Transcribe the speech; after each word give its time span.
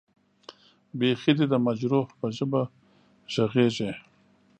بېخي 0.97 1.31
دې 1.37 1.45
د 1.51 1.55
مجروح 1.65 2.07
به 2.19 2.27
ژبه 2.37 2.61
غږېږې. 3.35 3.91